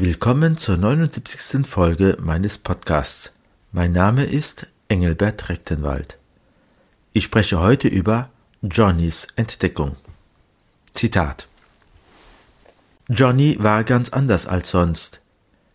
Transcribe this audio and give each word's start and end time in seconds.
Willkommen 0.00 0.56
zur 0.58 0.76
79. 0.76 1.66
Folge 1.66 2.16
meines 2.20 2.56
Podcasts. 2.56 3.32
Mein 3.72 3.90
Name 3.90 4.26
ist 4.26 4.68
Engelbert 4.86 5.48
Rechtenwald. 5.48 6.18
Ich 7.12 7.24
spreche 7.24 7.58
heute 7.58 7.88
über 7.88 8.28
Johnnys 8.62 9.26
Entdeckung. 9.34 9.96
Zitat 10.94 11.48
Johnny 13.08 13.56
war 13.58 13.82
ganz 13.82 14.10
anders 14.10 14.46
als 14.46 14.70
sonst. 14.70 15.20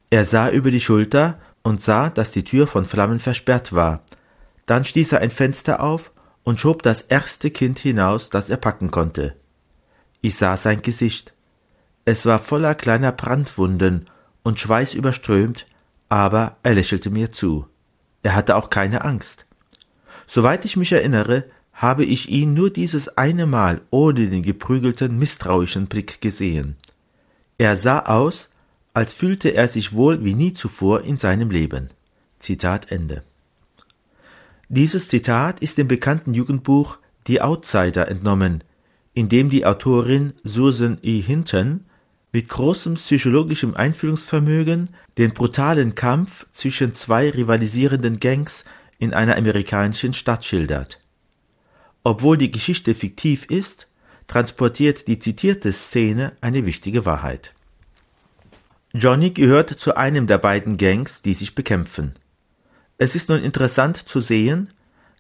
Er 0.10 0.24
sah 0.24 0.50
über 0.50 0.72
die 0.72 0.80
Schulter 0.80 1.38
und 1.62 1.82
sah, 1.82 2.10
dass 2.10 2.32
die 2.32 2.46
Tür 2.46 2.66
von 2.66 2.86
Flammen 2.86 3.20
versperrt 3.20 3.74
war. 3.74 4.04
Dann 4.66 4.86
stieß 4.86 5.12
er 5.12 5.20
ein 5.20 5.32
Fenster 5.32 5.84
auf 5.84 6.12
und 6.46 6.62
schob 6.62 6.82
das 6.82 7.02
erste 7.02 7.52
Kind 7.52 7.78
hinaus, 7.78 8.30
das 8.30 8.50
er 8.50 8.56
packen 8.56 8.90
konnte. 8.90 9.36
Ich 10.22 10.38
sah 10.38 10.56
sein 10.56 10.82
Gesicht. 10.82 11.34
Es 12.06 12.26
war 12.26 12.40
voller 12.40 12.74
kleiner 12.74 13.12
Brandwunden 13.12 14.10
und 14.44 14.60
schweißüberströmt, 14.60 15.66
aber 16.10 16.58
er 16.64 16.76
lächelte 16.76 17.10
mir 17.10 17.32
zu. 17.32 17.66
Er 18.22 18.36
hatte 18.36 18.56
auch 18.56 18.70
keine 18.70 19.04
Angst. 19.04 19.46
Soweit 20.28 20.66
ich 20.66 20.78
mich 20.78 20.92
erinnere, 20.92 21.46
habe 21.74 22.06
ich 22.06 22.30
ihn 22.30 22.54
nur 22.54 22.70
dieses 22.70 23.18
eine 23.18 23.46
Mal 23.46 23.82
ohne 23.90 24.30
den 24.30 24.44
geprügelten, 24.44 25.18
misstrauischen 25.18 25.88
Blick 25.88 26.22
gesehen. 26.22 26.76
Er 27.58 27.78
sah 27.78 28.00
aus, 28.00 28.50
als 28.94 29.14
fühlte 29.14 29.50
er 29.50 29.68
sich 29.68 29.94
wohl 29.94 30.24
wie 30.24 30.36
nie 30.36 30.54
zuvor 30.54 31.02
in 31.02 31.18
seinem 31.18 31.50
Leben. 31.50 31.90
Zitat 32.40 32.92
Ende. 32.92 33.24
Dieses 34.70 35.08
Zitat 35.08 35.60
ist 35.60 35.78
dem 35.78 35.88
bekannten 35.88 36.34
Jugendbuch 36.34 37.00
Die 37.28 37.42
Outsider 37.42 38.08
entnommen, 38.08 38.64
in 39.14 39.30
dem 39.30 39.50
die 39.50 39.66
Autorin 39.66 40.34
Susan 40.44 40.98
E. 41.02 41.20
Hinton 41.22 41.86
mit 42.34 42.50
großem 42.50 42.96
psychologischem 42.96 43.76
Einfühlungsvermögen 43.76 44.90
den 45.18 45.34
brutalen 45.34 45.96
Kampf 45.96 46.48
zwischen 46.52 46.96
zwei 46.96 47.30
rivalisierenden 47.30 48.20
Gangs 48.20 48.66
in 48.98 49.14
einer 49.14 49.38
amerikanischen 49.38 50.14
Stadt 50.16 50.44
schildert. 50.44 51.00
Obwohl 52.04 52.38
die 52.38 52.52
Geschichte 52.52 52.96
fiktiv 52.96 53.46
ist, 53.46 53.88
transportiert 54.28 55.08
die 55.08 55.20
zitierte 55.20 55.72
Szene 55.72 56.34
eine 56.42 56.66
wichtige 56.66 57.06
Wahrheit. 57.06 57.54
Johnny 58.94 59.30
gehört 59.30 59.70
zu 59.70 59.96
einem 59.96 60.28
der 60.28 60.40
beiden 60.40 60.78
Gangs, 60.78 61.22
die 61.22 61.36
sich 61.36 61.56
bekämpfen. 61.56 62.14
Es 62.98 63.16
ist 63.16 63.30
nun 63.30 63.44
interessant 63.44 63.98
zu 63.98 64.22
sehen, 64.22 64.70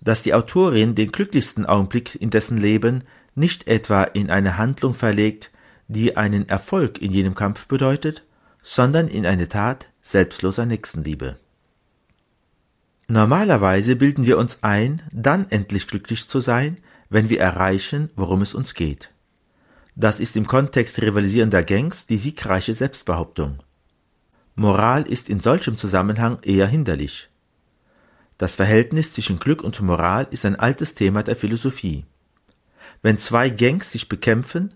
dass 0.02 0.24
die 0.24 0.34
Autorin 0.34 0.96
den 0.96 1.12
glücklichsten 1.12 1.66
Augenblick 1.66 2.20
in 2.20 2.32
dessen 2.32 2.58
Leben 2.58 3.04
nicht 3.36 3.68
etwa 3.68 4.04
in 4.04 4.30
eine 4.30 4.58
Handlung 4.58 4.96
verlegt, 4.96 5.52
die 5.88 6.18
einen 6.18 6.48
Erfolg 6.50 7.02
in 7.02 7.12
jenem 7.12 7.36
Kampf 7.36 7.68
bedeutet, 7.68 8.24
sondern 8.62 9.08
in 9.08 9.26
eine 9.26 9.50
Tat 9.50 9.88
selbstloser 10.02 10.66
Nächstenliebe. 10.66 11.38
Normalerweise 13.08 13.96
bilden 13.96 14.26
wir 14.26 14.38
uns 14.38 14.64
ein, 14.64 15.02
dann 15.12 15.50
endlich 15.52 15.88
glücklich 15.88 16.28
zu 16.28 16.40
sein, 16.40 16.78
wenn 17.10 17.30
wir 17.30 17.40
erreichen, 17.40 18.10
worum 18.16 18.42
es 18.42 18.54
uns 18.54 18.74
geht. 18.74 19.12
Das 19.96 20.20
ist 20.20 20.36
im 20.36 20.48
Kontext 20.48 21.02
rivalisierender 21.02 21.64
Gangs 21.64 22.08
die 22.08 22.18
siegreiche 22.18 22.74
Selbstbehauptung. 22.74 23.60
Moral 24.56 25.04
ist 25.04 25.30
in 25.30 25.40
solchem 25.40 25.78
Zusammenhang 25.78 26.40
eher 26.42 26.68
hinderlich. 26.68 27.30
Das 28.38 28.56
Verhältnis 28.56 29.14
zwischen 29.14 29.38
Glück 29.38 29.64
und 29.64 29.80
Moral 29.82 30.28
ist 30.32 30.46
ein 30.46 30.56
altes 30.56 30.96
Thema 30.96 31.24
der 31.24 31.36
Philosophie. 31.36 32.06
Wenn 33.02 33.18
zwei 33.18 33.50
Gangs 33.50 33.92
sich 33.92 34.10
bekämpfen, 34.10 34.74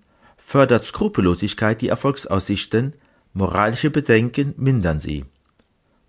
fördert 0.48 0.86
Skrupellosigkeit 0.86 1.81
die 1.81 1.90
Erfolgsaussichten, 1.90 2.94
moralische 3.34 3.90
Bedenken 3.90 4.53
mindern 4.56 5.02
sie. 5.02 5.26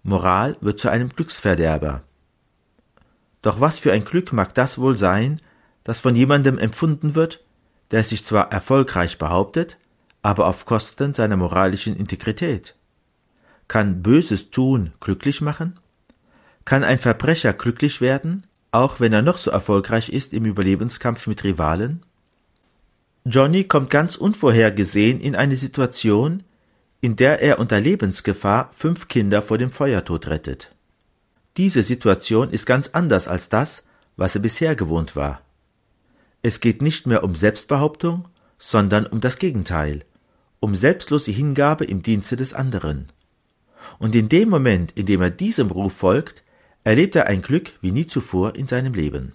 Moral 0.05 0.55
wird 0.61 0.79
zu 0.79 0.89
einem 0.89 1.09
Glücksverderber. 1.09 2.05
Doch 3.43 3.61
was 3.61 3.81
für 3.81 3.93
ein 3.93 4.05
Glück 4.05 4.33
mag 4.33 4.55
das 4.55 4.79
wohl 4.79 4.97
sein, 4.97 5.41
das 5.83 5.99
von 5.99 6.15
jemandem 6.15 6.57
empfunden 6.57 7.17
wird, 7.17 7.43
der 7.91 8.05
sich 8.05 8.25
zwar 8.25 8.53
erfolgreich 8.53 9.19
behauptet, 9.19 9.77
aber 10.23 10.47
auf 10.47 10.67
Kosten 10.67 11.15
seiner 11.15 11.37
moralischen 11.37 11.97
Integrität? 11.97 12.77
Kann 13.67 14.05
Böses 14.05 14.51
tun 14.51 14.93
glücklich 15.01 15.41
machen? 15.41 15.81
Kann 16.65 16.85
ein 16.85 17.01
Verbrecher 17.01 17.55
glücklich 17.55 18.01
werden, 18.01 18.47
auch 18.71 19.01
wenn 19.01 19.13
er 19.13 19.23
noch 19.23 19.39
so 19.39 19.51
erfolgreich 19.51 20.11
ist 20.11 20.33
im 20.33 20.45
Überlebenskampf 20.45 21.27
mit 21.27 21.43
Rivalen? 21.43 22.05
Johnny 23.25 23.65
kommt 23.65 23.91
ganz 23.91 24.17
unvorhergesehen 24.17 25.21
in 25.21 25.37
eine 25.37 25.57
Situation, 25.57 26.45
in 27.01 27.17
der 27.17 27.43
er 27.43 27.59
unter 27.59 27.81
Lebensgefahr 27.81 28.71
fünf 28.75 29.09
Kinder 29.09 29.43
vor 29.43 29.59
dem 29.59 29.71
Feuertod 29.71 30.29
rettet. 30.29 30.75
Diese 31.57 31.83
Situation 31.83 32.51
ist 32.51 32.67
ganz 32.67 32.89
anders 32.89 33.29
als 33.29 33.49
das, 33.49 33.85
was 34.17 34.35
er 34.35 34.41
bisher 34.41 34.75
gewohnt 34.75 35.17
war. 35.17 35.43
Es 36.43 36.61
geht 36.61 36.83
nicht 36.83 37.07
mehr 37.07 37.25
um 37.25 37.35
Selbstbehauptung, 37.35 38.29
sondern 38.59 39.07
um 39.07 39.21
das 39.21 39.39
Gegenteil, 39.39 40.05
um 40.61 40.75
selbstlose 40.75 41.31
Hingabe 41.31 41.85
im 41.85 42.03
Dienste 42.03 42.37
des 42.37 42.55
anderen. 42.55 43.09
Und 43.99 44.15
in 44.15 44.29
dem 44.29 44.49
Moment, 44.49 44.93
in 44.93 45.07
dem 45.07 45.23
er 45.23 45.31
diesem 45.31 45.71
Ruf 45.71 45.95
folgt, 45.95 46.43
erlebt 46.85 47.17
er 47.17 47.27
ein 47.27 47.43
Glück 47.43 47.73
wie 47.81 47.93
nie 47.93 48.07
zuvor 48.07 48.55
in 48.57 48.67
seinem 48.67 48.95
Leben. 48.95 49.35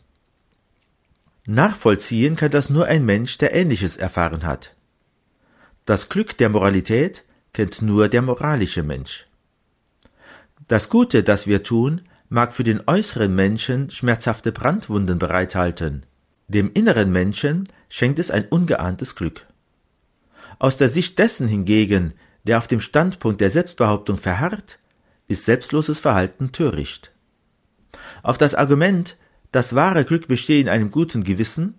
Nachvollziehen 1.45 2.35
kann 2.35 2.51
das 2.51 2.69
nur 2.69 2.85
ein 2.85 3.05
Mensch, 3.05 3.37
der 3.37 3.53
Ähnliches 3.53 3.97
erfahren 3.97 4.43
hat. 4.43 4.75
Das 5.85 6.07
Glück 6.07 6.37
der 6.37 6.49
Moralität 6.49 7.25
kennt 7.51 7.81
nur 7.81 8.07
der 8.07 8.21
moralische 8.21 8.83
Mensch. 8.83 9.25
Das 10.69 10.87
Gute, 10.87 11.23
das 11.23 11.45
wir 11.45 11.63
tun, 11.63 12.01
mag 12.29 12.53
für 12.53 12.63
den 12.63 12.81
äußeren 12.87 13.35
Menschen 13.35 13.91
schmerzhafte 13.91 14.53
Brandwunden 14.53 15.19
bereithalten, 15.19 16.05
dem 16.47 16.71
inneren 16.73 17.11
Menschen 17.11 17.65
schenkt 17.89 18.19
es 18.19 18.31
ein 18.31 18.45
ungeahntes 18.47 19.15
Glück. 19.15 19.45
Aus 20.59 20.77
der 20.77 20.87
Sicht 20.87 21.19
dessen 21.19 21.47
hingegen, 21.47 22.13
der 22.43 22.57
auf 22.57 22.67
dem 22.67 22.79
Standpunkt 22.79 23.41
der 23.41 23.51
Selbstbehauptung 23.51 24.17
verharrt, 24.17 24.79
ist 25.27 25.45
selbstloses 25.45 25.99
Verhalten 25.99 26.51
töricht. 26.51 27.11
Auf 28.21 28.37
das 28.37 28.55
Argument, 28.55 29.17
das 29.53 29.75
wahre 29.75 30.03
Glück 30.03 30.27
bestehe 30.27 30.59
in 30.59 30.67
einem 30.67 30.91
guten 30.91 31.23
Gewissen, 31.23 31.75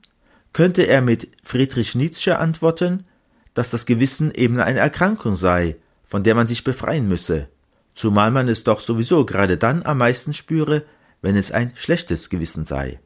könnte 0.53 0.83
er 0.83 1.03
mit 1.03 1.29
Friedrich 1.43 1.95
Nietzsche 1.97 2.39
antworten, 2.39 3.05
dass 3.53 3.71
das 3.71 3.85
Gewissen 3.85 4.33
eben 4.33 4.61
eine 4.61 4.79
Erkrankung 4.79 5.37
sei, 5.37 5.77
von 6.05 6.23
der 6.23 6.37
man 6.37 6.47
sich 6.47 6.63
befreien 6.63 7.09
müsse, 7.09 7.49
zumal 7.95 8.31
man 8.31 8.49
es 8.49 8.63
doch 8.63 8.81
sowieso 8.81 9.27
gerade 9.27 9.59
dann 9.59 9.83
am 9.83 9.99
meisten 9.99 10.33
spüre, 10.33 10.84
wenn 11.21 11.37
es 11.37 11.51
ein 11.51 11.73
schlechtes 11.75 12.31
Gewissen 12.31 12.65
sei. 12.65 13.01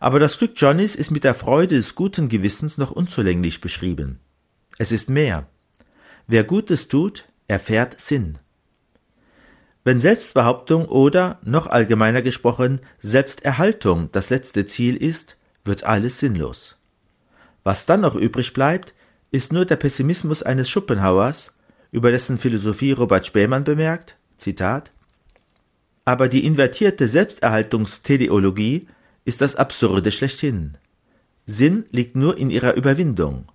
Aber 0.00 0.18
das 0.18 0.38
Glück 0.38 0.52
Johnnys 0.56 0.96
ist 0.96 1.12
mit 1.12 1.22
der 1.22 1.34
Freude 1.34 1.76
des 1.76 1.94
guten 1.94 2.28
Gewissens 2.28 2.76
noch 2.76 2.90
unzulänglich 2.90 3.60
beschrieben. 3.60 4.18
Es 4.78 4.90
ist 4.90 5.08
mehr. 5.08 5.46
Wer 6.26 6.42
Gutes 6.42 6.88
tut, 6.88 7.26
erfährt 7.46 8.00
Sinn. 8.00 8.38
Wenn 9.82 10.00
Selbstbehauptung 10.00 10.86
oder, 10.86 11.38
noch 11.42 11.66
allgemeiner 11.66 12.20
gesprochen, 12.20 12.80
Selbsterhaltung 13.00 14.10
das 14.12 14.28
letzte 14.28 14.66
Ziel 14.66 14.96
ist, 14.96 15.38
wird 15.64 15.84
alles 15.84 16.20
sinnlos. 16.20 16.76
Was 17.64 17.86
dann 17.86 18.02
noch 18.02 18.14
übrig 18.14 18.52
bleibt, 18.52 18.92
ist 19.30 19.52
nur 19.52 19.64
der 19.64 19.76
Pessimismus 19.76 20.42
eines 20.42 20.68
Schopenhauers, 20.68 21.54
über 21.92 22.10
dessen 22.10 22.38
Philosophie 22.38 22.92
Robert 22.92 23.26
Spähmann 23.26 23.64
bemerkt, 23.64 24.16
Zitat, 24.36 24.90
aber 26.04 26.28
die 26.28 26.44
invertierte 26.44 27.08
Selbsterhaltungsteleologie 27.08 28.86
ist 29.24 29.40
das 29.40 29.56
Absurde 29.56 30.10
schlechthin. 30.12 30.76
Sinn 31.46 31.84
liegt 31.90 32.16
nur 32.16 32.36
in 32.36 32.50
ihrer 32.50 32.74
Überwindung. 32.74 33.46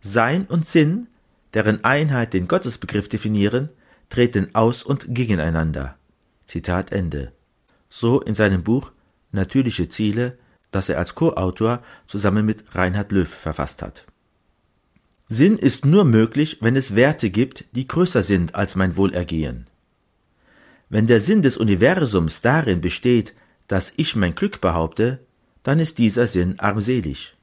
Sein 0.00 0.46
und 0.46 0.66
Sinn, 0.66 1.08
deren 1.54 1.84
Einheit 1.84 2.34
den 2.34 2.46
Gottesbegriff 2.46 3.08
definieren, 3.08 3.70
treten 4.08 4.54
aus 4.54 4.82
und 4.82 5.14
gegeneinander. 5.14 5.96
Zitat 6.46 6.92
Ende. 6.92 7.32
So 7.88 8.20
in 8.20 8.34
seinem 8.34 8.62
Buch 8.62 8.92
Natürliche 9.30 9.88
Ziele, 9.88 10.38
das 10.70 10.88
er 10.88 10.98
als 10.98 11.14
Co-Autor 11.14 11.82
zusammen 12.06 12.46
mit 12.46 12.74
Reinhard 12.74 13.12
Löw 13.12 13.28
verfasst 13.28 13.82
hat. 13.82 14.04
Sinn 15.28 15.58
ist 15.58 15.84
nur 15.84 16.04
möglich, 16.04 16.58
wenn 16.60 16.76
es 16.76 16.94
Werte 16.94 17.28
gibt, 17.28 17.66
die 17.72 17.86
größer 17.86 18.22
sind 18.22 18.54
als 18.54 18.76
mein 18.76 18.96
Wohlergehen. 18.96 19.66
Wenn 20.88 21.06
der 21.06 21.20
Sinn 21.20 21.42
des 21.42 21.58
Universums 21.58 22.40
darin 22.40 22.80
besteht, 22.80 23.34
dass 23.66 23.92
ich 23.96 24.16
mein 24.16 24.34
Glück 24.34 24.62
behaupte, 24.62 25.20
dann 25.62 25.78
ist 25.78 25.98
dieser 25.98 26.26
Sinn 26.26 26.58
armselig. 26.58 27.36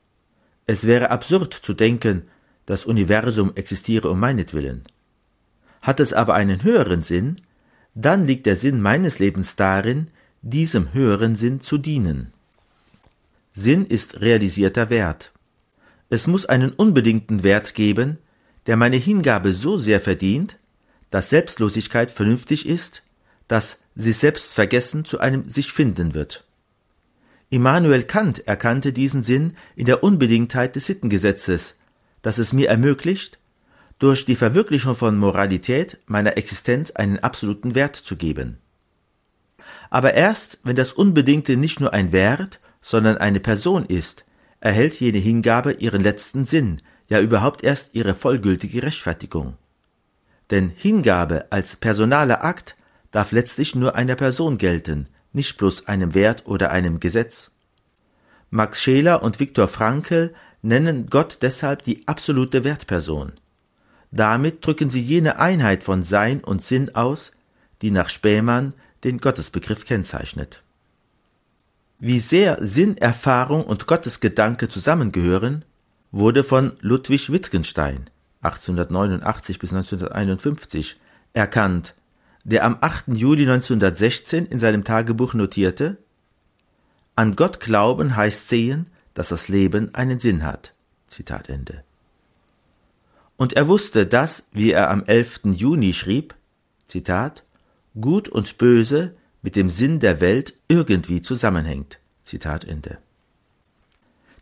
Es 0.66 0.88
wäre 0.88 1.12
absurd 1.12 1.54
zu 1.54 1.76
denken, 1.76 2.24
das 2.66 2.86
Universum 2.86 3.56
existiere 3.56 4.10
um 4.10 4.20
meinetwillen. 4.20 4.84
Hat 5.86 6.00
es 6.00 6.14
aber 6.14 6.34
einen 6.34 6.64
höheren 6.64 7.04
Sinn, 7.04 7.42
dann 7.94 8.26
liegt 8.26 8.48
der 8.48 8.56
Sinn 8.56 8.82
meines 8.82 9.20
Lebens 9.20 9.56
darin, 9.56 10.08
diesem 10.42 10.94
höheren 10.94 11.36
Sinn 11.36 11.62
zu 11.62 11.78
dienen. 11.78 12.34
Sinn 13.54 13.86
ist 13.86 14.20
realisierter 14.20 14.90
Wert. 14.90 15.32
Es 16.10 16.26
muss 16.26 16.48
einen 16.48 16.72
unbedingten 16.72 17.44
Wert 17.44 17.76
geben, 17.76 18.18
der 18.66 18.78
meine 18.78 18.96
Hingabe 18.96 19.54
so 19.54 19.78
sehr 19.78 20.02
verdient, 20.02 20.58
dass 21.12 21.30
Selbstlosigkeit 21.30 22.10
vernünftig 22.10 22.68
ist, 22.68 23.04
dass 23.48 23.78
sich 23.94 24.18
selbst 24.18 24.56
vergessen 24.56 25.06
zu 25.06 25.20
einem 25.20 25.52
sich 25.52 25.72
finden 25.72 26.16
wird. 26.16 26.46
Immanuel 27.52 28.02
Kant 28.02 28.48
erkannte 28.48 28.92
diesen 28.92 29.22
Sinn 29.22 29.56
in 29.76 29.86
der 29.86 30.04
Unbedingtheit 30.04 30.76
des 30.76 30.88
Sittengesetzes, 30.88 31.76
das 32.24 32.40
es 32.40 32.54
mir 32.54 32.70
ermöglicht, 32.70 33.38
durch 34.00 34.26
die 34.26 34.36
Verwirklichung 34.36 34.96
von 34.96 35.18
Moralität 35.18 35.98
meiner 36.06 36.38
Existenz 36.38 36.92
einen 36.92 37.20
absoluten 37.20 37.76
Wert 37.76 37.96
zu 37.96 38.16
geben. 38.16 38.58
Aber 39.90 40.14
erst 40.14 40.60
wenn 40.64 40.76
das 40.76 40.92
Unbedingte 40.92 41.58
nicht 41.58 41.80
nur 41.80 41.94
ein 41.94 42.12
Wert, 42.12 42.60
sondern 42.82 43.18
eine 43.18 43.40
Person 43.40 43.86
ist, 43.86 44.26
erhält 44.60 45.00
jene 45.00 45.18
Hingabe 45.18 45.74
ihren 45.74 46.02
letzten 46.02 46.46
Sinn, 46.46 46.82
ja 47.08 47.20
überhaupt 47.20 47.64
erst 47.64 47.90
ihre 47.94 48.16
vollgültige 48.16 48.84
Rechtfertigung. 48.84 49.58
Denn 50.52 50.70
Hingabe 50.76 51.46
als 51.50 51.76
personaler 51.76 52.44
Akt 52.44 52.76
darf 53.12 53.32
letztlich 53.32 53.76
nur 53.76 53.96
einer 53.96 54.16
Person 54.16 54.58
gelten, 54.58 55.08
nicht 55.34 55.58
bloß 55.58 55.88
einem 55.88 56.14
Wert 56.14 56.44
oder 56.46 56.72
einem 56.72 57.00
Gesetz. 57.00 57.52
Max 58.50 58.82
Scheler 58.82 59.24
und 59.24 59.40
Viktor 59.40 59.68
Frankl 59.68 60.34
nennen 60.62 61.08
Gott 61.10 61.40
deshalb 61.42 61.84
die 61.84 62.08
absolute 62.08 62.64
Wertperson. 62.64 63.34
Damit 64.12 64.66
drücken 64.66 64.90
sie 64.90 65.02
jene 65.02 65.38
Einheit 65.38 65.84
von 65.84 66.04
Sein 66.04 66.44
und 66.44 66.62
Sinn 66.62 66.96
aus, 66.96 67.32
die 67.82 67.92
nach 67.92 68.10
Spähmann 68.10 68.74
den 69.04 69.20
Gottesbegriff 69.20 69.86
kennzeichnet. 69.86 70.62
Wie 72.00 72.20
sehr 72.20 72.58
Sinnerfahrung 72.62 73.64
und 73.64 73.88
Gottesgedanke 73.88 74.68
zusammengehören, 74.70 75.64
wurde 76.12 76.44
von 76.44 76.74
Ludwig 76.82 77.32
Wittgenstein 77.32 78.10
1889 78.42 79.60
bis 79.60 79.74
1951 79.74 81.00
erkannt, 81.34 81.94
der 82.44 82.64
am 82.64 82.78
8. 82.80 83.08
Juli 83.10 83.44
1916 83.44 84.46
in 84.46 84.60
seinem 84.60 84.84
Tagebuch 84.84 85.34
notierte 85.34 85.98
An 87.16 87.36
Gott 87.36 87.60
glauben 87.60 88.16
heißt 88.16 88.48
sehen, 88.50 88.88
dass 89.14 89.30
das 89.30 89.48
Leben 89.48 89.94
einen 89.96 90.20
Sinn 90.20 90.44
hat. 90.44 90.74
Zitat 91.08 91.50
Ende. 91.50 91.84
Und 93.38 93.54
er 93.54 93.68
wusste, 93.68 94.06
dass, 94.06 94.44
wie 94.52 94.72
er 94.72 94.90
am 94.90 95.04
11. 95.04 95.42
Juni 95.54 95.94
schrieb, 95.94 96.36
Zitat, 96.88 97.44
Gut 98.00 98.30
und 98.30 98.58
Böse 98.58 99.16
mit 99.42 99.56
dem 99.56 99.70
Sinn 99.70 100.00
der 100.00 100.22
Welt 100.22 100.56
irgendwie 100.68 101.22
zusammenhängt. 101.22 102.00
Zitat 102.24 102.66
Ende. 102.66 102.98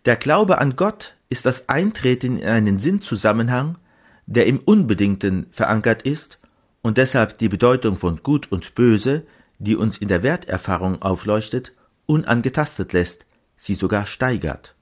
Der 0.05 0.15
Glaube 0.15 0.57
an 0.59 0.75
Gott 0.75 1.15
ist 1.29 1.45
das 1.45 1.69
Eintreten 1.69 2.37
in 2.37 2.47
einen 2.47 2.79
Sinnzusammenhang, 2.79 3.77
der 4.25 4.47
im 4.47 4.59
Unbedingten 4.59 5.47
verankert 5.51 6.03
ist 6.03 6.39
und 6.81 6.97
deshalb 6.97 7.37
die 7.37 7.49
Bedeutung 7.49 7.97
von 7.97 8.17
Gut 8.23 8.51
und 8.51 8.75
Böse, 8.75 9.23
die 9.59 9.75
uns 9.75 9.97
in 9.97 10.07
der 10.07 10.23
Werterfahrung 10.23 11.01
aufleuchtet, 11.01 11.73
unangetastet 12.05 12.93
lässt, 12.93 13.25
sie 13.57 13.73
sogar 13.73 14.05
steigert. 14.05 14.75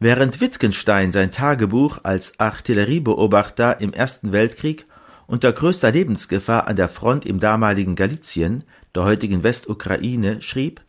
Während 0.00 0.40
Wittgenstein 0.40 1.12
sein 1.12 1.30
Tagebuch 1.30 2.00
als 2.02 2.38
Artilleriebeobachter 2.40 3.80
im 3.80 3.92
Ersten 3.92 4.32
Weltkrieg 4.32 4.86
unter 5.26 5.52
größter 5.52 5.90
Lebensgefahr 5.90 6.66
an 6.66 6.76
der 6.76 6.88
Front 6.88 7.24
im 7.24 7.40
damaligen 7.40 7.94
Galizien, 7.94 8.64
der 8.94 9.04
heutigen 9.04 9.42
Westukraine, 9.42 10.42
schrieb, 10.42 10.82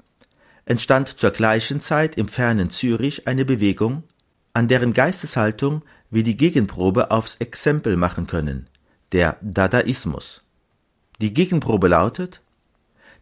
entstand 0.66 1.20
zur 1.20 1.32
gleichen 1.32 1.80
Zeit 1.80 2.18
im 2.18 2.28
fernen 2.28 2.70
Zürich 2.70 3.28
eine 3.28 3.46
Bewegung, 3.46 4.04
an 4.54 4.68
deren 4.68 4.94
Geisteshaltung 4.94 5.84
wir 6.10 6.24
die 6.24 6.38
Gegenprobe 6.38 7.12
aufs 7.12 7.36
Exempel 7.36 7.98
machen 7.98 8.28
können, 8.28 8.68
der 9.12 9.38
Dadaismus. 9.42 10.42
Die 11.22 11.34
Gegenprobe 11.34 11.88
lautet, 11.88 12.42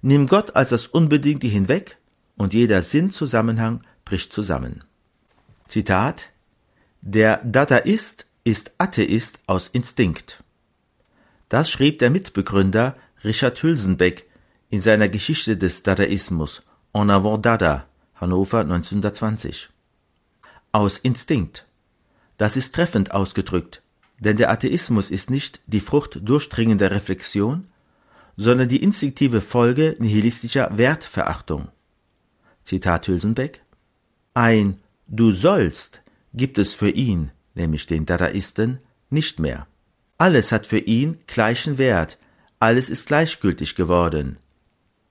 nimm 0.01 0.27
Gott 0.27 0.56
als 0.56 0.69
das 0.69 0.88
Unbedingte 0.88 1.47
hinweg 1.47 1.97
und 2.36 2.53
jeder 2.53 2.81
Sinnzusammenhang 2.81 3.81
bricht 4.06 4.33
zusammen. 4.33 4.83
Zitat 5.74 6.30
Der 7.02 7.38
Dadaist 7.38 8.28
ist 8.44 8.74
Atheist 8.78 9.40
aus 9.48 9.70
Instinkt. 9.70 10.44
Das 11.50 11.72
schrieb 11.72 11.98
der 11.98 12.12
Mitbegründer 12.12 12.94
Richard 13.24 13.64
Hülsenbeck 13.64 14.30
in 14.70 14.81
seiner 14.81 15.10
Geschichte 15.10 15.58
des 15.58 15.81
Dadaismus 15.81 16.62
En 16.94 17.10
avant 17.10 17.44
Dada, 17.44 17.88
Hannover 18.14 18.60
1920. 18.60 19.70
Aus 20.72 21.00
Instinkt. 21.00 21.66
Das 22.38 22.56
ist 22.56 22.75
treffend 22.75 23.10
ausgedrückt, 23.10 23.81
denn 24.20 24.38
der 24.38 24.52
Atheismus 24.52 25.10
ist 25.10 25.31
nicht 25.31 25.60
die 25.66 25.81
Frucht 25.81 26.20
durchdringender 26.22 26.92
Reflexion, 26.92 27.66
sondern 28.38 28.70
die 28.70 28.84
instinktive 28.84 29.42
Folge 29.42 29.96
nihilistischer 29.98 30.78
Wertverachtung. 30.78 31.70
Zitat 32.64 33.08
Hülsenbeck 33.08 33.64
Ein 34.36 34.78
Du 35.07 35.31
sollst 35.31 36.03
gibt 36.33 36.57
es 36.57 36.73
für 36.73 36.89
ihn, 36.89 37.31
nämlich 37.53 37.85
den 37.85 38.05
Dadaisten, 38.05 38.79
nicht 39.09 39.39
mehr. 39.39 39.67
Alles 40.17 40.51
hat 40.51 40.65
für 40.65 40.79
ihn 40.79 41.19
gleichen 41.27 41.77
Wert, 41.77 42.17
alles 42.59 42.89
ist 42.89 43.07
gleichgültig 43.07 43.75
geworden. 43.75 44.38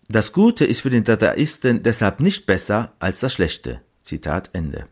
Das 0.08 0.32
Gute 0.32 0.64
ist 0.64 0.80
für 0.80 0.90
den 0.90 1.04
Dadaisten 1.04 1.82
deshalb 1.82 2.20
nicht 2.20 2.46
besser 2.46 2.92
als 2.98 3.20
das 3.20 3.34
Schlechte. 3.34 3.80
Zitat 4.02 4.50
Ende. 4.52 4.88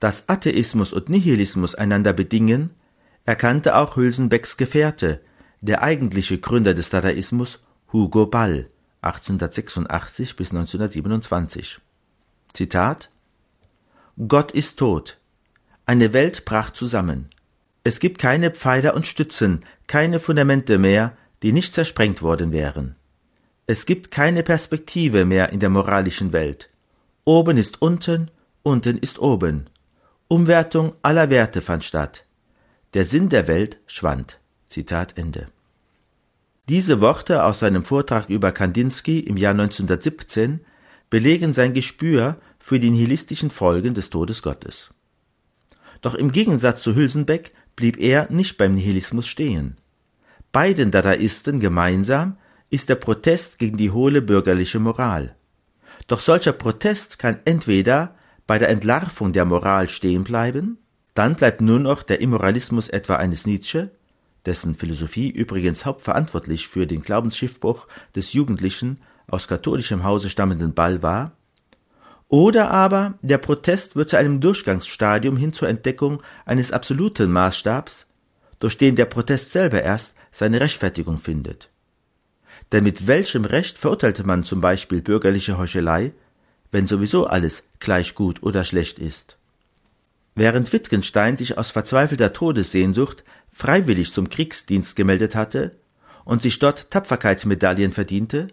Dass 0.00 0.28
Atheismus 0.28 0.92
und 0.92 1.08
Nihilismus 1.08 1.74
einander 1.74 2.12
bedingen, 2.12 2.70
erkannte 3.24 3.76
auch 3.76 3.96
Hülsenbecks 3.96 4.56
Gefährte, 4.56 5.20
der 5.60 5.82
eigentliche 5.82 6.38
Gründer 6.38 6.74
des 6.74 6.90
Dadaismus, 6.90 7.60
Hugo 7.92 8.26
Ball, 8.26 8.68
1886 9.02 10.36
bis 10.36 10.50
1927. 10.50 11.80
Zitat 12.52 13.10
Gott 14.28 14.50
ist 14.50 14.78
tot. 14.78 15.18
Eine 15.86 16.12
Welt 16.12 16.44
brach 16.44 16.70
zusammen. 16.70 17.30
Es 17.82 17.98
gibt 17.98 18.18
keine 18.18 18.50
Pfeiler 18.50 18.94
und 18.94 19.06
Stützen, 19.06 19.64
keine 19.86 20.20
Fundamente 20.20 20.78
mehr, 20.78 21.16
die 21.42 21.52
nicht 21.52 21.74
zersprengt 21.74 22.22
worden 22.22 22.52
wären. 22.52 22.94
Es 23.66 23.86
gibt 23.86 24.10
keine 24.10 24.42
Perspektive 24.42 25.24
mehr 25.24 25.50
in 25.50 25.60
der 25.60 25.70
moralischen 25.70 26.32
Welt. 26.32 26.68
Oben 27.24 27.56
ist 27.56 27.80
unten, 27.80 28.30
unten 28.62 28.98
ist 28.98 29.18
oben. 29.18 29.70
Umwertung 30.28 30.92
aller 31.02 31.30
Werte 31.30 31.62
fand 31.62 31.82
statt. 31.82 32.24
Der 32.94 33.06
Sinn 33.06 33.30
der 33.30 33.48
Welt 33.48 33.78
schwand. 33.86 34.38
Zitat 34.68 35.16
Ende. 35.16 35.46
Diese 36.68 37.00
Worte 37.00 37.44
aus 37.44 37.60
seinem 37.60 37.84
Vortrag 37.84 38.28
über 38.28 38.52
Kandinsky 38.52 39.20
im 39.20 39.36
Jahr 39.36 39.52
1917 39.52 40.60
belegen 41.10 41.52
sein 41.52 41.74
Gespür 41.74 42.36
für 42.62 42.78
die 42.78 42.90
nihilistischen 42.90 43.50
Folgen 43.50 43.92
des 43.92 44.08
Todes 44.08 44.40
Gottes. 44.40 44.94
Doch 46.00 46.14
im 46.14 46.30
Gegensatz 46.30 46.82
zu 46.82 46.94
Hülsenbeck 46.94 47.52
blieb 47.74 47.98
er 47.98 48.30
nicht 48.30 48.56
beim 48.56 48.74
Nihilismus 48.74 49.26
stehen. 49.26 49.76
Beiden 50.52 50.92
Dadaisten 50.92 51.58
gemeinsam 51.58 52.36
ist 52.70 52.88
der 52.88 52.94
Protest 52.94 53.58
gegen 53.58 53.76
die 53.76 53.90
hohle 53.90 54.22
bürgerliche 54.22 54.78
Moral. 54.78 55.34
Doch 56.06 56.20
solcher 56.20 56.52
Protest 56.52 57.18
kann 57.18 57.40
entweder 57.44 58.14
bei 58.46 58.58
der 58.58 58.68
Entlarvung 58.68 59.32
der 59.32 59.44
Moral 59.44 59.88
stehen 59.88 60.22
bleiben, 60.22 60.78
dann 61.14 61.34
bleibt 61.34 61.60
nur 61.60 61.80
noch 61.80 62.04
der 62.04 62.20
Immoralismus 62.20 62.88
etwa 62.88 63.16
eines 63.16 63.44
Nietzsche, 63.44 63.90
dessen 64.46 64.76
Philosophie 64.76 65.28
übrigens 65.28 65.84
hauptverantwortlich 65.84 66.68
für 66.68 66.86
den 66.86 67.02
Glaubensschiffbruch 67.02 67.88
des 68.14 68.32
Jugendlichen 68.32 69.00
aus 69.26 69.48
katholischem 69.48 70.04
Hause 70.04 70.30
stammenden 70.30 70.74
Ball 70.74 71.02
war, 71.02 71.32
oder 72.32 72.70
aber 72.70 73.18
der 73.20 73.36
Protest 73.36 73.94
wird 73.94 74.08
zu 74.08 74.16
einem 74.16 74.40
Durchgangsstadium 74.40 75.36
hin 75.36 75.52
zur 75.52 75.68
Entdeckung 75.68 76.22
eines 76.46 76.72
absoluten 76.72 77.30
Maßstabs, 77.30 78.06
durch 78.58 78.78
den 78.78 78.96
der 78.96 79.04
Protest 79.04 79.52
selber 79.52 79.82
erst 79.82 80.14
seine 80.30 80.58
Rechtfertigung 80.62 81.18
findet. 81.18 81.68
Denn 82.72 82.84
mit 82.84 83.06
welchem 83.06 83.44
Recht 83.44 83.76
verurteilte 83.76 84.24
man 84.24 84.44
zum 84.44 84.62
Beispiel 84.62 85.02
bürgerliche 85.02 85.58
Heuchelei, 85.58 86.12
wenn 86.70 86.86
sowieso 86.86 87.26
alles 87.26 87.64
gleich 87.80 88.14
gut 88.14 88.42
oder 88.42 88.64
schlecht 88.64 88.98
ist. 88.98 89.36
Während 90.34 90.72
Wittgenstein 90.72 91.36
sich 91.36 91.58
aus 91.58 91.70
verzweifelter 91.70 92.32
Todessehnsucht 92.32 93.24
freiwillig 93.52 94.10
zum 94.10 94.30
Kriegsdienst 94.30 94.96
gemeldet 94.96 95.34
hatte 95.34 95.72
und 96.24 96.40
sich 96.40 96.58
dort 96.58 96.90
Tapferkeitsmedaillen 96.90 97.92
verdiente, 97.92 98.48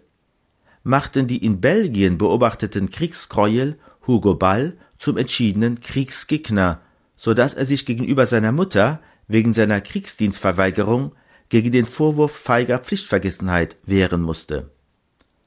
machten 0.82 1.26
die 1.26 1.44
in 1.44 1.60
Belgien 1.60 2.18
beobachteten 2.18 2.90
Kriegsgräuel 2.90 3.78
Hugo 4.06 4.34
Ball 4.34 4.76
zum 4.98 5.16
entschiedenen 5.16 5.80
Kriegsgegner, 5.80 6.80
so 7.16 7.34
dass 7.34 7.54
er 7.54 7.64
sich 7.64 7.86
gegenüber 7.86 8.26
seiner 8.26 8.52
Mutter 8.52 9.00
wegen 9.28 9.54
seiner 9.54 9.80
Kriegsdienstverweigerung 9.80 11.12
gegen 11.48 11.72
den 11.72 11.86
Vorwurf 11.86 12.32
feiger 12.32 12.78
Pflichtvergessenheit 12.78 13.76
wehren 13.84 14.22
musste. 14.22 14.70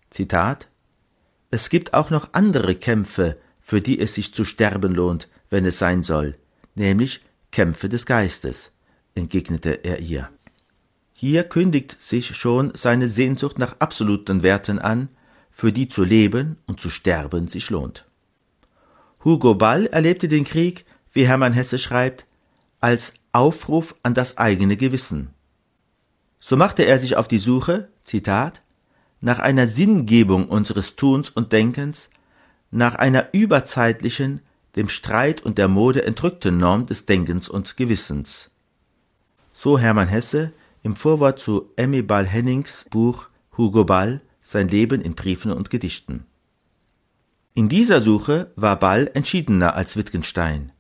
Zitat 0.09 0.67
es 1.53 1.69
gibt 1.69 1.93
auch 1.93 2.09
noch 2.09 2.29
andere 2.31 2.73
Kämpfe, 2.73 3.37
für 3.61 3.79
die 3.79 3.99
es 3.99 4.15
sich 4.15 4.33
zu 4.33 4.43
sterben 4.43 4.95
lohnt, 4.95 5.27
wenn 5.51 5.67
es 5.67 5.77
sein 5.77 6.01
soll, 6.01 6.35
nämlich 6.73 7.21
Kämpfe 7.51 7.89
des 7.89 8.07
Geistes. 8.07 8.71
entgegnete 9.13 9.83
er 9.83 9.99
ihr. 9.99 10.29
Hier 11.15 11.43
kündigt 11.43 12.01
sich 12.01 12.35
schon 12.35 12.71
seine 12.73 13.07
Sehnsucht 13.07 13.59
nach 13.59 13.75
absoluten 13.77 14.41
Werten 14.41 14.79
an, 14.79 15.09
für 15.53 15.71
die 15.71 15.87
zu 15.87 16.03
leben 16.03 16.57
und 16.65 16.81
zu 16.81 16.89
sterben 16.89 17.47
sich 17.47 17.69
lohnt. 17.69 18.05
Hugo 19.23 19.55
Ball 19.55 19.85
erlebte 19.85 20.27
den 20.27 20.43
Krieg, 20.43 20.85
wie 21.13 21.27
Hermann 21.27 21.53
Hesse 21.53 21.77
schreibt, 21.77 22.25
als 22.81 23.13
Aufruf 23.31 23.95
an 24.03 24.13
das 24.13 24.37
eigene 24.37 24.75
Gewissen. 24.75 25.29
So 26.39 26.57
machte 26.57 26.83
er 26.83 26.99
sich 26.99 27.15
auf 27.15 27.29
die 27.29 27.39
Suche, 27.39 27.87
Zitat, 28.03 28.61
nach 29.21 29.39
einer 29.39 29.67
Sinngebung 29.67 30.49
unseres 30.49 30.97
Tuns 30.97 31.29
und 31.29 31.53
Denkens, 31.53 32.09
nach 32.71 32.95
einer 32.95 33.33
überzeitlichen, 33.33 34.41
dem 34.75 34.89
Streit 34.89 35.41
und 35.41 35.57
der 35.57 35.67
Mode 35.67 36.03
entrückten 36.03 36.57
Norm 36.57 36.87
des 36.87 37.05
Denkens 37.05 37.47
und 37.47 37.77
Gewissens. 37.77 38.49
So 39.53 39.77
Hermann 39.77 40.07
Hesse 40.07 40.51
im 40.81 40.95
Vorwort 40.95 41.39
zu 41.39 41.69
Emmy 41.75 42.01
Ball 42.01 42.25
Hennings 42.25 42.85
Buch 42.89 43.29
Hugo 43.55 43.85
Ball 43.85 44.19
Sein 44.43 44.67
Leben 44.67 45.01
in 45.01 45.15
Briefen 45.15 45.51
und 45.51 45.69
Gedichten. 45.69 46.25
In 47.55 47.69
dieser 47.69 48.01
Suche 48.01 48.51
war 48.55 48.77
Ball 48.77 49.09
entschiedener 49.13 49.75
als 49.75 49.95
Wittgenstein. 49.95 50.71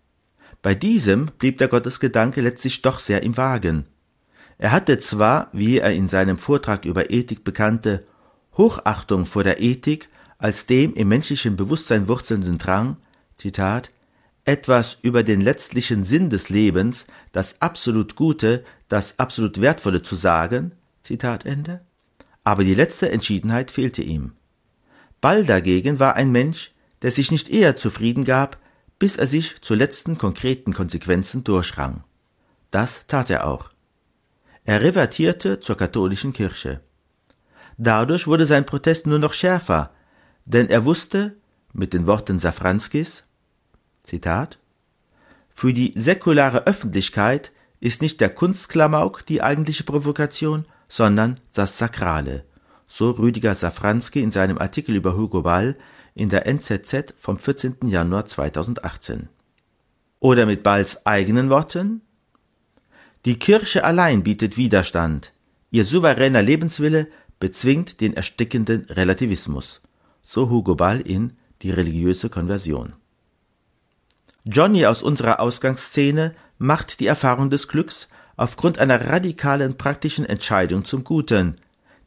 Bei 0.61 0.75
diesem 0.75 1.27
blieb 1.39 1.57
der 1.57 1.69
Gottesgedanke 1.69 2.41
letztlich 2.41 2.81
doch 2.81 2.99
sehr 2.99 3.23
im 3.23 3.37
Wagen. 3.37 3.85
Er 4.57 4.71
hatte 4.71 4.99
zwar, 4.99 5.49
wie 5.53 5.79
er 5.79 5.93
in 5.93 6.07
seinem 6.07 6.37
Vortrag 6.37 6.85
über 6.85 7.09
Ethik 7.09 7.43
bekannte, 7.43 8.05
Hochachtung 8.57 9.25
vor 9.25 9.43
der 9.43 9.61
Ethik 9.61 10.09
als 10.37 10.65
dem 10.65 10.93
im 10.93 11.07
menschlichen 11.07 11.55
Bewusstsein 11.55 12.07
wurzelnden 12.07 12.57
Drang, 12.57 12.97
Zitat, 13.35 13.91
etwas 14.45 14.97
über 15.01 15.23
den 15.23 15.41
letztlichen 15.41 16.03
Sinn 16.03 16.29
des 16.29 16.49
Lebens, 16.49 17.07
das 17.31 17.61
absolut 17.61 18.15
Gute, 18.15 18.63
das 18.89 19.19
absolut 19.19 19.61
Wertvolle 19.61 20.01
zu 20.01 20.15
sagen, 20.15 20.73
Zitat 21.01 21.45
Ende. 21.45 21.81
Aber 22.43 22.63
die 22.63 22.75
letzte 22.75 23.09
Entschiedenheit 23.09 23.71
fehlte 23.71 24.01
ihm. 24.01 24.33
Ball 25.21 25.45
dagegen 25.45 25.99
war 25.99 26.15
ein 26.15 26.31
Mensch, 26.31 26.71
der 27.01 27.11
sich 27.11 27.31
nicht 27.31 27.49
eher 27.49 27.75
zufrieden 27.75 28.25
gab, 28.25 28.57
bis 28.99 29.15
er 29.17 29.27
sich 29.27 29.61
zu 29.61 29.75
letzten 29.75 30.17
konkreten 30.17 30.73
Konsequenzen 30.73 31.43
durchrang. 31.43 32.03
Das 32.71 33.05
tat 33.07 33.29
er 33.29 33.47
auch. 33.47 33.71
Er 34.65 34.81
revertierte 34.81 35.59
zur 35.59 35.77
katholischen 35.77 36.33
Kirche. 36.33 36.81
Dadurch 37.77 38.27
wurde 38.27 38.45
sein 38.45 38.65
Protest 38.65 39.07
nur 39.07 39.19
noch 39.19 39.33
schärfer, 39.33 39.91
denn 40.45 40.69
er 40.69 40.85
wusste, 40.85 41.35
mit 41.73 41.93
den 41.93 42.07
Worten 42.07 42.39
Safranskis, 42.39 43.23
Zitat, 44.01 44.59
für 45.49 45.73
die 45.73 45.93
säkulare 45.95 46.65
Öffentlichkeit 46.65 47.51
ist 47.79 48.01
nicht 48.01 48.21
der 48.21 48.29
Kunstklamauk 48.29 49.25
die 49.25 49.41
eigentliche 49.41 49.83
Provokation, 49.83 50.65
sondern 50.93 51.39
das 51.53 51.79
Sakrale 51.79 52.43
so 52.85 53.09
Rüdiger 53.09 53.55
Safranski 53.55 54.21
in 54.21 54.31
seinem 54.31 54.59
Artikel 54.59 54.95
über 54.95 55.17
Hugo 55.17 55.41
Ball 55.41 55.75
in 56.13 56.29
der 56.29 56.45
NZZ 56.45 57.15
vom 57.17 57.39
14. 57.39 57.77
Januar 57.85 58.27
2018. 58.27 59.29
Oder 60.19 60.45
mit 60.45 60.61
Balls 60.61 61.03
eigenen 61.07 61.49
Worten? 61.49 62.01
Die 63.25 63.39
Kirche 63.39 63.83
allein 63.83 64.21
bietet 64.21 64.55
Widerstand. 64.55 65.33
Ihr 65.71 65.85
souveräner 65.85 66.43
Lebenswille 66.43 67.07
bezwingt 67.39 67.99
den 67.99 68.15
erstickenden 68.15 68.85
Relativismus. 68.87 69.81
So 70.21 70.51
Hugo 70.51 70.75
Ball 70.75 71.01
in 71.01 71.33
Die 71.63 71.71
religiöse 71.71 72.29
Konversion. 72.29 72.93
Johnny 74.45 74.85
aus 74.85 75.01
unserer 75.01 75.39
Ausgangsszene 75.39 76.35
macht 76.59 76.99
die 76.99 77.07
Erfahrung 77.07 77.49
des 77.49 77.67
Glücks 77.67 78.07
aufgrund 78.35 78.79
einer 78.79 79.09
radikalen 79.09 79.77
praktischen 79.77 80.25
Entscheidung 80.25 80.85
zum 80.85 81.03
Guten, 81.03 81.57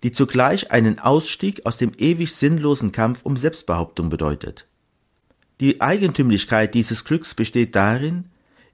die 0.02 0.12
zugleich 0.12 0.70
einen 0.70 0.98
Ausstieg 0.98 1.64
aus 1.64 1.78
dem 1.78 1.92
ewig 1.96 2.34
sinnlosen 2.34 2.92
Kampf 2.92 3.20
um 3.24 3.36
Selbstbehauptung 3.36 4.08
bedeutet. 4.08 4.66
Die 5.60 5.80
Eigentümlichkeit 5.80 6.74
dieses 6.74 7.04
Glücks 7.04 7.34
besteht 7.34 7.74
darin, 7.74 8.26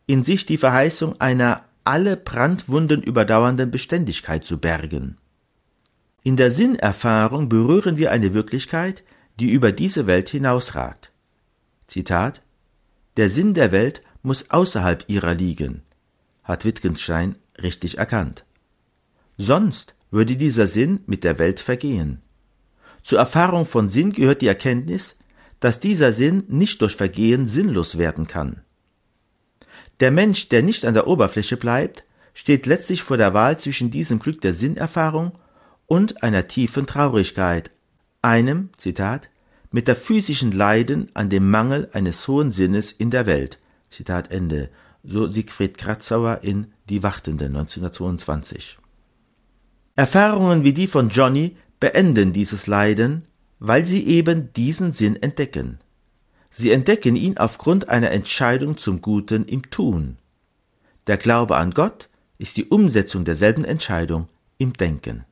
in 0.07 0.25
sich 0.25 0.47
die 0.47 0.59
Verheißung 0.59 1.21
einer 1.21 1.65
alle 1.85 2.17
Brandwunden 2.17 3.03
überdauernden 3.03 3.71
Beständigkeit 3.71 4.45
zu 4.45 4.59
bergen. 4.59 5.17
In 6.25 6.37
der 6.37 6.51
Sinnerfahrung 6.51 7.49
berühren 7.49 7.97
wir 7.97 8.13
eine 8.13 8.35
Wirklichkeit, 8.35 9.03
die 9.41 9.51
über 9.51 9.73
diese 9.73 10.07
Welt 10.07 10.29
hinausragt. 10.29 11.13
Zitat 11.87 12.43
Der 13.17 13.29
Sinn 13.29 13.55
der 13.55 13.73
Welt 13.73 14.03
muss 14.23 14.51
außerhalb 14.51 15.05
ihrer 15.09 15.35
liegen, 15.35 15.83
hat 16.45 16.65
Wittgenstein 16.65 17.37
richtig 17.63 17.99
erkannt. 17.99 18.45
Sonst 19.39 19.95
würde 20.11 20.37
dieser 20.37 20.67
Sinn 20.67 21.01
mit 21.07 21.25
der 21.25 21.39
Welt 21.39 21.61
vergehen. 21.61 22.21
Zur 23.03 23.19
Erfahrung 23.19 23.67
von 23.67 23.89
Sinn 23.89 24.13
gehört 24.13 24.43
die 24.43 24.47
Erkenntnis, 24.47 25.17
dass 25.61 25.81
dieser 25.81 26.13
Sinn 26.13 26.45
nicht 26.49 26.81
durch 26.83 26.97
Vergehen 26.97 27.49
sinnlos 27.49 27.99
werden 27.99 28.27
kann. 28.27 28.61
Der 30.01 30.11
Mensch, 30.11 30.49
der 30.49 30.63
nicht 30.63 30.85
an 30.85 30.95
der 30.95 31.07
Oberfläche 31.07 31.57
bleibt, 31.57 32.05
steht 32.35 32.67
letztlich 32.67 33.03
vor 33.03 33.17
der 33.17 33.35
Wahl 33.35 33.59
zwischen 33.59 33.91
diesem 33.91 34.19
Glück 34.19 34.41
der 34.41 34.55
Sinnerfahrung 34.55 35.33
und 35.87 36.23
einer 36.23 36.49
tiefen 36.49 36.87
Traurigkeit, 36.87 37.71
einem, 38.23 38.71
Zitat, 38.77 39.29
mit 39.71 39.89
der 39.89 39.97
physischen 39.97 40.53
Leiden 40.53 41.11
an 41.15 41.31
dem 41.31 41.51
Mangel 41.51 41.89
eines 41.93 42.27
hohen 42.29 42.53
Sinnes 42.53 42.93
in 42.93 43.11
der 43.11 43.27
Welt. 43.27 43.59
Zitat 43.89 44.31
Ende. 44.31 44.69
So 45.05 45.27
Siegfried 45.27 45.79
Kratzauer 45.79 46.41
in 46.43 46.73
Die 46.89 47.03
Wartende 47.03 47.47
1922. 47.47 48.79
Erfahrungen 49.97 50.63
wie 50.63 50.73
die 50.73 50.87
von 50.87 51.09
Johnny 51.09 51.57
beenden 51.81 52.33
dieses 52.33 52.69
Leiden, 52.69 53.25
weil 53.59 53.85
sie 53.85 54.07
eben 54.07 54.53
diesen 54.53 54.93
Sinn 54.93 55.21
entdecken. 55.21 55.79
Sie 56.51 56.71
entdecken 56.71 57.17
ihn 57.17 57.37
aufgrund 57.37 57.89
einer 57.89 58.13
Entscheidung 58.13 58.77
zum 58.77 59.03
Guten 59.03 59.45
im 59.47 59.71
Tun. 59.71 60.19
Der 61.09 61.17
Glaube 61.17 61.57
an 61.57 61.73
Gott 61.73 62.09
ist 62.39 62.57
die 62.57 62.67
Umsetzung 62.67 63.25
derselben 63.25 63.65
Entscheidung 63.65 64.29
im 64.59 64.73
Denken. 64.73 65.25